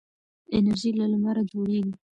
انرژي 0.57 0.91
له 0.99 1.05
لمره 1.11 1.43
جوړیږي. 1.51 1.93